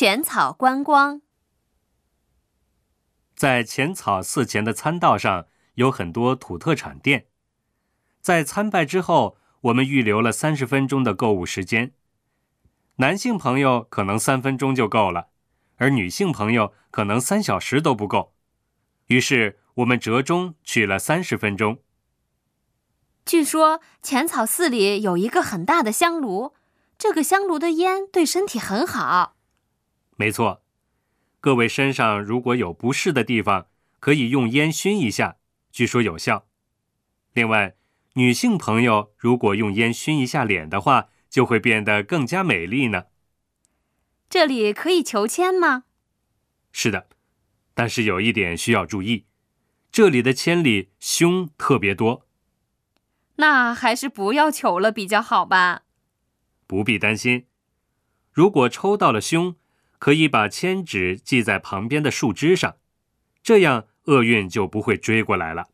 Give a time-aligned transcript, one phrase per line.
[0.00, 1.22] 浅草观光。
[3.34, 7.26] 在浅草寺前的参道上有很多土特产店。
[8.20, 11.94] 在参拜之后，我们预留了三十分钟的购物时间。
[12.98, 15.30] 男性朋友可能三分钟就够了，
[15.78, 18.36] 而女性朋友可能三小时都不够。
[19.06, 21.82] 于是我们折中取了三十分钟。
[23.26, 26.54] 据说浅草寺里有一个很大的香炉，
[26.96, 29.34] 这个香炉的烟对身体很好。
[30.20, 30.64] 没错，
[31.38, 33.68] 各位身上如果有不适的地方，
[34.00, 35.36] 可以用烟熏一下，
[35.70, 36.48] 据说有效。
[37.34, 37.76] 另外，
[38.14, 43.04] 女性朋友如果用烟熏一下脸的话，就会变得更加美丽呢。
[44.28, 45.84] 这里可以求签吗？
[46.72, 47.06] 是的，
[47.72, 49.26] 但是有一点需要注意，
[49.92, 52.26] 这里的签里凶特别多。
[53.36, 55.84] 那还是不要求了比较好吧。
[56.66, 57.46] 不必担心，
[58.32, 59.54] 如果抽到了凶，
[59.98, 62.76] 可以把签纸系在旁边的树枝上，
[63.42, 65.68] 这样厄运就不会追过来了。